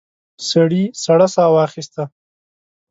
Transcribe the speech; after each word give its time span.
سړي 0.49 0.83
سړه 1.03 1.27
ساه 1.35 1.49
واخيسته. 1.55 2.03